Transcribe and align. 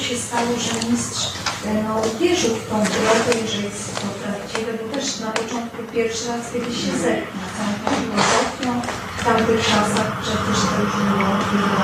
to 0.00 0.06
się 0.06 0.16
stało, 0.16 0.52
że 0.66 0.88
mistrz 0.90 1.28
no, 1.84 2.02
wierzył 2.20 2.54
w 2.54 2.68
tą 2.68 2.76
drogę 2.76 3.48
że 3.48 3.62
jest 3.62 3.94
to 3.94 4.06
prawdziwe, 4.22 4.72
bo 4.78 4.94
też 4.94 5.20
na 5.20 5.30
początku 5.30 5.76
pierwszy 5.94 6.28
raz 6.28 6.52
kiedyś 6.52 6.76
się 6.84 6.92
zerknął 6.98 7.46
całą 7.56 7.72
tą 7.84 7.90
filozofią 8.00 8.70
w 9.18 9.24
tamtych 9.24 9.66
czasach, 9.66 10.20
przecież 10.22 10.58
to 10.68 10.76
już 10.82 10.94
było 11.10 11.32
temu. 11.50 11.80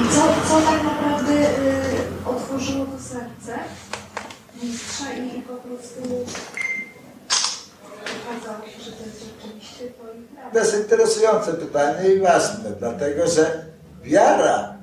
I 0.00 0.02
co, 0.14 0.22
co 0.48 0.60
tak 0.70 0.82
naprawdę 0.84 1.32
y, 1.32 2.28
otworzyło 2.32 2.86
to 2.86 3.02
serce 3.02 3.58
mistrza 4.62 5.12
i 5.12 5.42
po 5.42 5.54
prostu 5.54 6.00
okazało 8.20 8.66
się, 8.66 8.80
że 8.84 8.92
to 8.92 9.02
jest 9.06 9.20
rzeczywiście 9.24 9.84
to 9.84 10.04
i 10.18 10.22
prawda. 10.34 10.50
To 10.52 10.58
jest 10.58 10.76
interesujące 10.76 11.52
pytanie 11.52 12.08
i 12.08 12.20
ważne, 12.20 12.70
dlatego 12.78 13.26
że 13.26 13.64
wiara, 14.02 14.79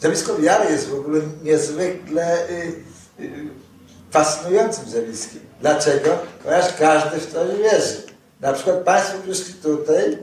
zjawisko 0.00 0.36
wiary 0.36 0.72
jest 0.72 0.88
w 0.88 0.94
ogóle 0.94 1.20
niezwykle 1.42 2.48
y, 2.48 2.72
y, 3.20 3.48
fascynującym 4.10 4.88
zjawiskiem. 4.88 5.40
Dlaczego? 5.60 6.18
Ponieważ 6.44 6.74
każdy 6.78 7.18
w 7.18 7.32
to 7.32 7.46
wierzy. 7.46 8.02
Na 8.40 8.52
przykład 8.52 8.76
Państwo 8.76 9.18
przyszli 9.22 9.54
tutaj, 9.54 10.18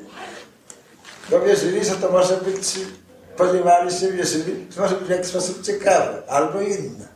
bo 1.29 1.39
wierzyli, 1.39 1.85
że 1.85 1.95
to 1.95 2.11
może 2.11 2.37
być, 2.37 2.79
spodziewali 3.35 3.91
się, 3.91 4.11
wierzyli, 4.11 4.67
że 4.75 4.81
może 4.81 4.95
być 4.95 5.07
w 5.07 5.09
jakiś 5.09 5.27
sposób 5.27 5.63
ciekawe 5.63 6.23
albo 6.27 6.61
inne. 6.61 7.15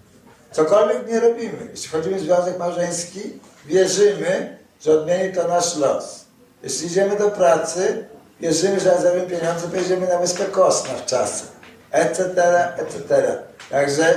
Cokolwiek 0.51 1.07
nie 1.07 1.19
robimy. 1.19 1.67
Jeśli 1.71 1.87
wchodzimy 1.87 2.17
w 2.17 2.21
związek 2.21 2.59
małżeński, 2.59 3.39
wierzymy, 3.65 4.57
że 4.81 4.99
odmieni 4.99 5.33
to 5.33 5.47
nasz 5.47 5.77
los. 5.77 6.25
Jeśli 6.63 6.87
idziemy 6.87 7.15
do 7.15 7.29
pracy, 7.29 8.05
wierzymy, 8.39 8.79
że 8.79 8.89
jak 8.89 9.27
pieniądze, 9.27 9.67
pojedziemy 9.67 10.07
na 10.07 10.17
wyspę 10.17 10.45
Kosna 10.45 10.93
w 10.93 11.05
czasy, 11.05 11.43
etc., 11.91 12.23
etc. 12.77 13.37
Także 13.69 14.15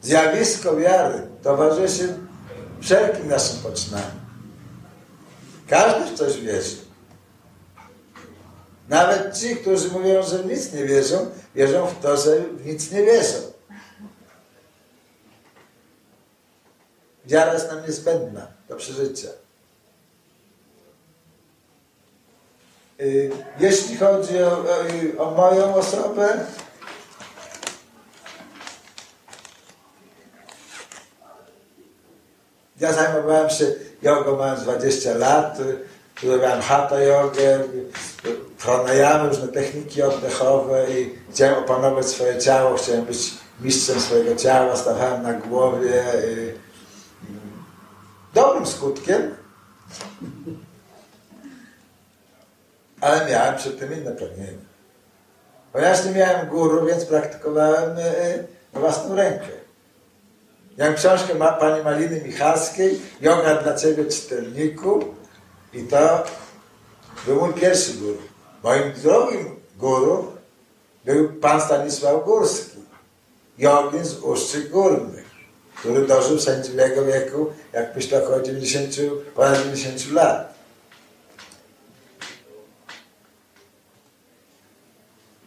zjawisko 0.00 0.76
wiary 0.76 1.28
towarzyszy 1.42 2.14
wszelkim 2.80 3.28
naszym 3.28 3.58
poczynaniom. 3.58 4.26
Każdy 5.68 6.14
w 6.14 6.18
coś 6.18 6.40
wierzy. 6.40 6.76
Nawet 8.88 9.38
ci, 9.38 9.56
którzy 9.56 9.88
mówią, 9.88 10.22
że 10.22 10.38
w 10.38 10.46
nic 10.46 10.72
nie 10.72 10.84
wierzą, 10.84 11.30
wierzą 11.54 11.86
w 11.86 12.02
to, 12.02 12.16
że 12.16 12.40
w 12.40 12.66
nic 12.66 12.90
nie 12.90 13.02
wierzą. 13.02 13.38
Wiara 17.26 17.54
jest 17.54 17.70
nam 17.70 17.82
niezbędna 17.82 18.46
do 18.68 18.76
przeżycia. 18.76 19.28
Jeśli 23.60 23.96
chodzi 23.96 24.42
o, 24.42 24.64
o, 25.18 25.30
moją 25.30 25.74
osobę, 25.74 26.46
ja 32.80 32.92
zajmowałem 32.92 33.50
się 33.50 33.64
jogą 34.02 34.36
mając 34.36 34.62
20 34.62 35.14
lat, 35.14 35.58
robiłem 36.22 36.60
hatha 36.60 37.00
jogę, 37.00 37.60
pranayamy, 38.58 39.28
różne 39.28 39.48
techniki 39.48 40.02
oddechowe 40.02 40.90
i 40.90 41.14
chciałem 41.32 41.54
opanować 41.54 42.06
swoje 42.06 42.38
ciało, 42.38 42.76
chciałem 42.76 43.04
być 43.04 43.34
mistrzem 43.60 44.00
swojego 44.00 44.36
ciała, 44.36 44.76
stawałem 44.76 45.22
na 45.22 45.32
głowie. 45.32 46.14
y, 46.14 46.54
Dobrym 48.34 48.66
skutkiem, 48.66 49.34
ale 53.06 53.30
miałem 53.30 53.56
przed 53.56 53.78
tym 53.78 53.92
inne 53.92 54.12
pragnienia. 54.12 54.66
Ponieważ 55.72 56.04
nie 56.04 56.10
miałem 56.10 56.48
guru, 56.48 56.86
więc 56.86 57.04
praktykowałem 57.04 57.98
y, 57.98 58.44
na 58.72 58.80
własną 58.80 59.16
rękę. 59.16 59.46
Miałem 60.78 60.94
książkę 60.94 61.34
ma, 61.34 61.52
pani 61.52 61.84
Maliny 61.84 62.20
Michalskiej, 62.20 63.00
Yoga 63.20 63.62
dla 63.62 63.74
Ciebie 63.74 64.04
czytelniku 64.04 65.04
i 65.72 65.82
to 65.82 66.24
był 67.26 67.40
mój 67.40 67.54
pierwszy 67.54 67.92
guru. 67.92 68.18
Moim 68.62 68.92
drugim 68.92 69.56
guru 69.76 70.32
był 71.04 71.28
pan 71.28 71.60
Stanisław 71.60 72.24
Górski, 72.24 72.78
jogin 73.58 74.04
z 74.04 74.18
Uszczy 74.18 74.60
Górnych, 74.62 75.30
który 75.76 76.06
dożył 76.06 76.40
sędziwego 76.40 77.04
wieku, 77.04 77.46
jak 77.72 77.96
myślę, 77.96 78.24
około 78.24 78.40
90, 78.40 78.96
ponad 79.34 79.58
90 79.58 80.12
lat. 80.12 80.55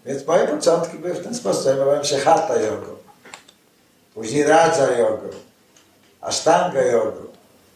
Więc 0.10 0.28
moje 0.28 0.48
początki 0.48 0.98
były 0.98 1.14
w 1.14 1.24
ten 1.24 1.36
sposób. 1.36 1.64
Zajmowałem 1.64 2.04
się 2.04 2.20
hatha 2.20 2.56
jogą, 2.56 2.96
później 4.14 4.44
raja 4.44 4.98
jogą, 4.98 5.30
ashtanga 6.22 6.82
jogą, 6.82 7.26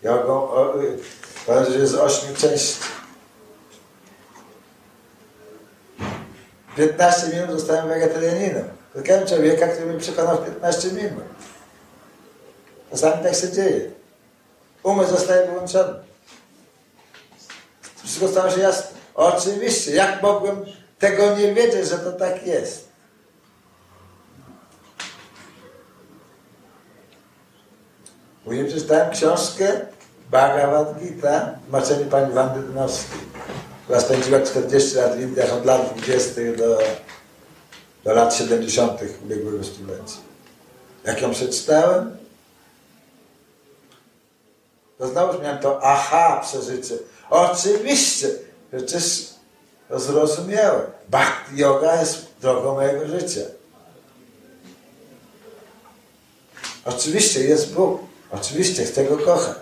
jogą, 0.03 0.33
o, 0.33 0.73
powiem, 1.45 1.66
że 1.66 1.79
jest 1.79 1.95
ośmiu 1.95 2.35
części. 2.35 2.79
15 6.75 7.27
minut 7.27 7.59
zostałem 7.59 7.88
wegetarianinem. 7.88 8.69
Spotkałem 8.91 9.27
człowieka, 9.27 9.67
który 9.67 9.85
mnie 9.85 9.99
przekonał 9.99 10.38
w 10.38 10.45
15 10.45 10.91
minut. 10.91 11.23
Czasami 12.91 13.23
tak 13.23 13.35
się 13.35 13.51
dzieje. 13.51 13.91
Umysł 14.83 15.11
zostaje 15.11 15.47
wyłączony. 15.47 15.93
Wszystko 18.03 18.27
stało 18.27 18.49
się 18.51 18.59
jasne. 18.59 18.88
Oczywiście, 19.16 19.91
jak 19.91 20.22
mogłem 20.22 20.66
tego 21.03 21.36
nie 21.36 21.53
wiedzieć, 21.53 21.88
że 21.88 21.97
to 21.97 22.12
tak 22.12 22.47
jest? 22.47 22.90
Później 28.44 28.66
przeczytałem 28.66 29.12
książkę 29.12 29.86
Bhagavad 30.31 31.00
Gita 31.00 31.40
w 31.40 31.64
tłumaczeniu 31.64 32.06
pani 32.06 32.34
Wandy 32.34 32.68
Dynowskiej, 32.68 33.19
która 33.84 34.00
spędziła 34.00 34.40
40 34.40 34.96
lat 34.96 35.18
w 35.18 35.22
Indiach 35.22 35.53
od 35.53 35.66
lat 35.66 35.94
20. 35.97 36.41
do, 36.58 36.80
do 38.03 38.14
lat 38.14 38.35
70. 38.35 39.02
ubiegłego 39.24 39.64
stulecia. 39.64 40.18
Jak 41.03 41.22
ją 41.22 41.31
przeczytałem, 41.31 42.18
to 44.97 45.08
znowu 45.08 45.41
miałem 45.41 45.59
to 45.59 45.80
aha 45.84 46.41
przeżycie. 46.44 46.96
Oczywiście, 47.30 48.28
przecież 48.72 49.32
to 49.93 49.99
zrozumiałem. 49.99 50.81
Bhakti 51.09 51.57
yoga 51.57 51.99
jest 51.99 52.25
drogą 52.41 52.73
mojego 52.73 53.07
życia. 53.07 53.41
Oczywiście 56.85 57.43
jest 57.43 57.73
Bóg. 57.73 58.01
Oczywiście 58.31 58.85
chcę 58.85 59.03
Go 59.05 59.17
kochać. 59.17 59.57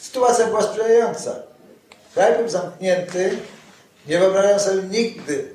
Sytuacja 0.00 0.46
była 0.46 0.62
sprzyjająca. 0.62 1.34
Kraj 2.14 2.38
był 2.38 2.48
zamknięty. 2.48 3.38
Nie 4.06 4.18
wyobrażałem 4.18 4.60
sobie 4.60 4.82
nigdy, 4.82 5.54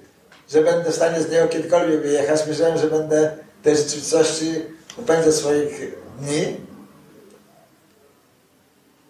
że 0.50 0.62
będę 0.62 0.92
w 0.92 0.96
stanie 0.96 1.22
z 1.22 1.32
niego 1.32 1.48
kiedykolwiek 1.48 2.02
wyjechać. 2.02 2.48
Myślałem, 2.48 2.78
że 2.78 2.88
będę 2.88 3.38
tej 3.64 3.78
rzeczywistości 3.78 4.62
upędzać 4.98 5.36
swoich 5.36 5.96
dni. 6.20 6.58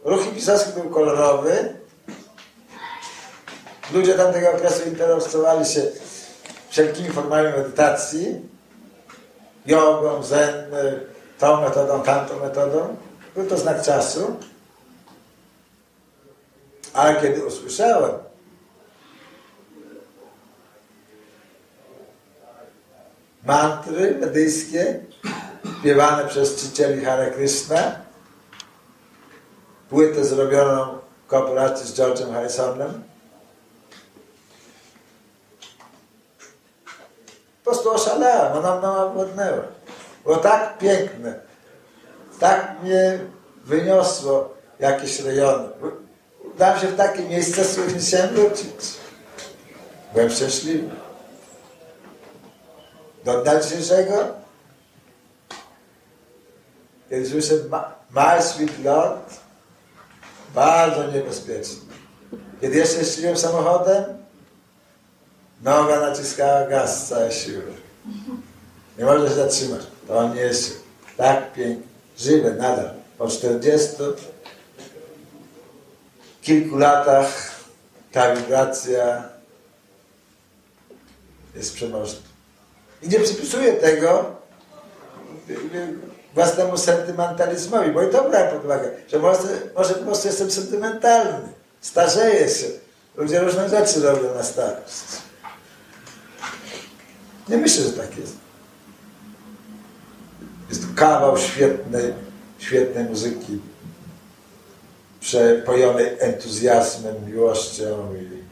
Ruch 0.06 0.34
pisowski 0.34 0.72
był 0.74 0.90
kolorowy. 0.90 1.76
Ludzie 3.94 4.14
tamtego 4.14 4.52
okresu 4.52 4.90
interesowali 4.90 5.66
się 5.66 5.82
wszelkimi 6.70 7.10
formami 7.10 7.50
medytacji, 7.50 8.42
jogą, 9.66 10.24
zen, 10.24 10.54
tą 11.40 11.62
metodą, 11.62 12.02
tamtą 12.02 12.40
metodą. 12.40 12.96
Był 13.36 13.48
to 13.48 13.58
znak 13.58 13.82
czasu. 13.82 14.36
Ale 16.94 17.22
kiedy 17.22 17.46
usłyszałem, 17.46 18.12
mantry 23.44 24.18
medyjskie 24.20 25.00
śpiewane 25.80 26.26
przez 26.26 26.56
czcicieli 26.56 27.06
Hare 27.06 27.32
Krishna, 27.32 28.05
płytę 29.96 30.26
zrobioną 30.26 30.98
w 31.26 31.28
kooperacji 31.28 31.88
z 31.88 31.94
George'em 31.94 32.34
Harrisonem, 32.34 33.04
po 37.64 37.72
prostu 37.72 37.92
oszalałem, 37.92 38.58
ona 38.58 38.80
mną 38.80 39.06
obłodnęła. 39.06 39.64
Było 40.24 40.38
tak 40.38 40.78
piękne, 40.78 41.40
tak 42.40 42.84
mnie 42.84 43.20
wyniosło 43.66 44.54
jakieś 44.80 45.20
rejony. 45.20 45.70
Udałem 46.56 46.80
się 46.80 46.88
w 46.88 46.98
takie 46.98 47.24
miejsce, 47.24 47.64
z 47.64 47.72
których 47.72 47.98
chciałem 47.98 48.36
wrócić. 48.36 48.98
Byłem 50.14 50.30
szczęśliwy. 50.30 50.90
Do 53.26 53.42
dnia 53.42 53.60
dzisiejszego, 53.60 54.28
kiedy 57.10 57.30
słyszę 57.30 57.56
My 58.10 58.42
Sweet 58.44 58.84
Lord, 58.84 59.45
Bardzo 60.56 61.12
niebezpieczne. 61.12 61.78
Kiedy 62.62 62.78
jeszcze 62.78 62.98
jeździłem 62.98 63.38
samochodem, 63.38 64.04
noga 65.64 66.00
naciskała 66.00 66.68
gaz 66.68 67.06
z 67.06 67.10
całej 67.10 67.32
siły. 67.32 67.74
Nie 68.98 69.06
można 69.06 69.30
się 69.30 69.36
zatrzymać. 69.36 69.82
To 70.08 70.18
on 70.18 70.38
jest 70.38 70.84
tak 71.18 71.54
piękny, 71.54 71.88
żywy 72.18 72.54
nadal. 72.54 72.94
Po 73.18 73.28
40 73.28 73.96
kilku 76.42 76.78
latach 76.78 77.52
ta 78.12 78.36
wibracja 78.36 79.24
jest 81.56 81.76
przenośna. 81.76 82.20
I 83.04 83.10
nie 83.10 83.20
przypisuję 83.20 83.74
tego 83.74 84.36
własnemu 86.36 86.78
sentymentalizmowi, 86.78 87.92
bo 87.92 88.04
i 88.04 88.10
to 88.10 88.30
brałem 88.30 88.56
pod 88.56 88.66
uwagę, 88.66 88.90
że 89.08 89.20
może, 89.20 89.48
może 89.76 89.94
po 89.94 90.06
prostu 90.06 90.28
jestem 90.28 90.52
sentymentalny, 90.52 91.50
starzeję 91.82 92.50
się. 92.50 92.66
Ludzie 93.16 93.40
różne 93.40 93.70
rzeczy 93.70 94.02
robią 94.02 94.34
na 94.34 94.44
starość. 94.44 95.04
Nie 97.50 97.58
myślę, 97.58 97.84
że 97.84 97.94
tak 97.94 98.18
jest. 98.18 98.36
Jest 100.70 100.84
kawał 100.96 101.38
świetnej, 101.38 102.14
świetnej 102.60 103.04
muzyki, 103.04 103.60
przepojonej 105.20 106.08
entuzjazmem, 106.20 107.16
miłością 107.28 108.16
i, 108.16 108.44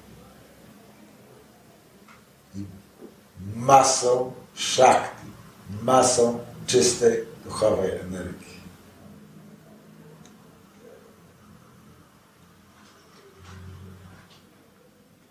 i 2.59 2.65
masą 3.56 4.31
szakti, 4.56 5.27
masą 5.81 6.39
czystej, 6.68 7.32
duchowej 7.45 7.91
energii. 7.91 8.63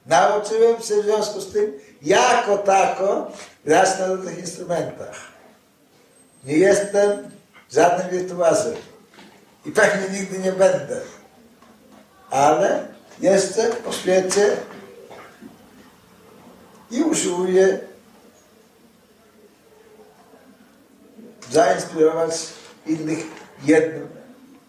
Nauczyłem 0.06 0.82
się 0.82 1.02
w 1.02 1.04
związku 1.04 1.40
z 1.40 1.52
tym, 1.52 1.72
jako 2.02 2.58
tako, 2.58 3.30
grać 3.64 3.98
na 3.98 4.06
różnych 4.06 4.38
instrumentach. 4.38 5.16
Nie 6.44 6.56
jestem 6.56 7.30
żadnym 7.72 8.10
wirtuazem 8.10 8.74
i 9.66 9.70
pewnie 9.70 10.18
nigdy 10.18 10.38
nie 10.38 10.52
będę. 10.52 11.00
Ale 12.30 12.86
jeszcze 13.20 13.70
po 13.70 13.92
świecie 13.92 14.56
i 16.90 17.02
usiłuję 17.02 17.78
zainspirować 21.52 22.32
innych 22.87 23.19
jednym 23.64 24.08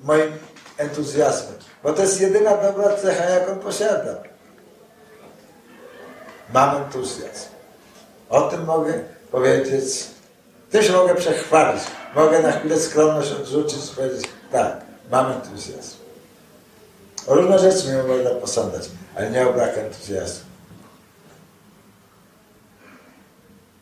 moim 0.01 0.31
entuzjazmem. 0.77 1.55
Bo 1.83 1.93
to 1.93 2.01
jest 2.01 2.21
jedyna 2.21 2.57
dobra 2.57 2.97
cecha, 2.97 3.23
jaką 3.23 3.59
posiadam. 3.59 4.15
Mam 6.53 6.77
entuzjazm. 6.77 7.49
O 8.29 8.41
tym 8.41 8.65
mogę 8.65 9.03
powiedzieć. 9.31 10.07
Się 10.81 10.93
mogę 10.93 11.15
przechwalić. 11.15 11.83
Mogę 12.15 12.41
na 12.41 12.51
chwilę 12.51 12.79
skromność 12.79 13.31
odrzucić 13.31 13.91
i 13.91 13.95
powiedzieć, 13.95 14.23
tak, 14.51 14.77
mam 15.11 15.31
entuzjazm. 15.31 15.95
O 17.27 17.35
różne 17.35 17.59
rzeczy 17.59 17.87
mnie 17.87 18.03
można 18.03 18.29
posądzać, 18.29 18.89
ale 19.15 19.31
nie 19.31 19.47
o 19.47 19.53
brak 19.53 19.77
entuzjazmu. 19.77 20.45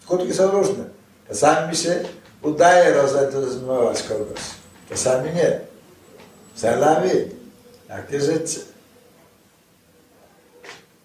Skutki 0.04 0.34
są 0.34 0.52
różne. 0.52 0.84
Czasami 1.28 1.70
mi 1.70 1.76
się 1.76 2.04
udaje 2.42 2.94
rozentuzjazmować 2.94 4.04
kogoś. 4.04 4.42
Czasami 4.90 5.34
nie. 5.34 5.60
Celawi. 6.56 7.10
Takie 7.88 8.22
rzeczy. 8.22 8.60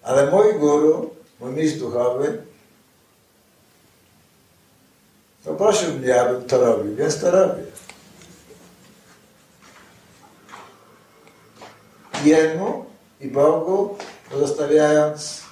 Ale 0.02 0.30
mój 0.30 0.54
guru, 0.54 1.14
mój 1.40 1.52
mistrz 1.52 1.78
duchowy, 1.78 2.42
poprosił 5.44 5.92
mnie, 5.94 6.20
abym 6.20 6.44
to 6.44 6.60
robił, 6.60 6.96
więc 6.96 7.20
to 7.20 7.30
robię. 7.30 7.62
Jemu 12.24 12.84
i 13.20 13.28
Bogu 13.28 13.98
pozostawiając 14.30 15.45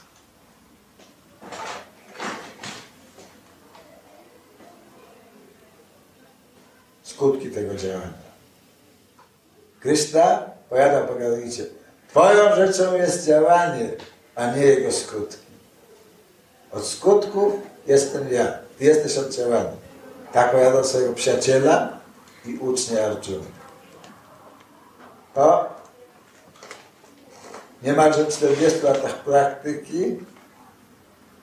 skutki 7.14 7.50
tego 7.50 7.74
działania. 7.74 8.24
Krishna 9.80 10.42
powiada 10.70 11.00
po 11.00 11.14
Gadolicie, 11.14 11.64
Twoją 12.08 12.56
rzeczą 12.56 12.94
jest 12.94 13.26
działanie, 13.26 13.90
a 14.34 14.50
nie 14.50 14.62
jego 14.62 14.92
skutki. 14.92 15.46
Od 16.72 16.86
skutków 16.86 17.52
jestem 17.86 18.32
ja, 18.32 18.58
Ty 18.78 18.84
jesteś 18.84 19.18
od 19.18 19.34
działania. 19.34 19.70
Tak 20.32 20.52
powiada 20.52 20.84
swojego 20.84 21.12
przyjaciela 21.12 21.98
i 22.46 22.58
ucznia 22.58 23.06
Arjuna. 23.06 23.44
Po 25.34 25.64
niemalże 27.82 28.26
40 28.26 28.82
latach 28.82 29.14
praktyki 29.14 30.16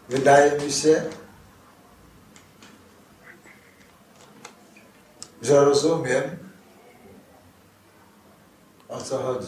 wydaje 0.10 0.60
mi 0.60 0.72
się, 0.72 1.04
że 5.42 5.66
rozumiem, 5.66 6.24
o 8.90 9.02
co 9.02 9.18
chodzi. 9.18 9.48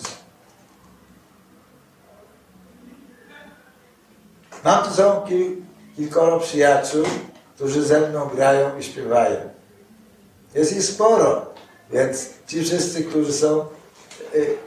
Mam 4.63 4.86
tu 4.86 4.92
są 4.92 5.22
kil, 5.28 5.56
kilkoro 5.95 6.40
przyjaciół, 6.40 7.06
którzy 7.56 7.84
ze 7.84 8.10
mną 8.10 8.30
grają 8.30 8.80
i 8.80 8.84
śpiewają. 8.84 9.50
Jest 10.54 10.78
ich 10.78 10.84
sporo, 10.84 11.54
więc 11.92 12.30
ci 12.48 12.63
wszyscy, 12.63 13.04
którzy 13.04 13.34
są 13.34 13.66
y, 14.36 14.57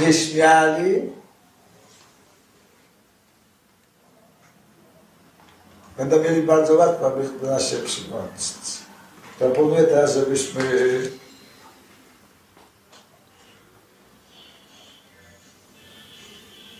nieśmiali, 0.00 1.12
będą 5.96 6.22
mieli 6.22 6.42
bardzo 6.42 6.74
łatwo, 6.74 7.12
do 7.42 7.50
nas 7.50 7.68
się 7.68 7.76
przyłączyć. 7.76 8.81
Proponuję 9.38 9.84
teraz, 9.84 10.14
żebyśmy 10.14 10.62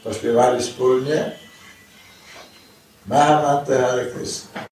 pośpiewali 0.05 0.63
wspólnie 0.63 1.33
Mahamanta 3.07 3.79
Hare 3.81 4.07
Krishna. 4.07 4.72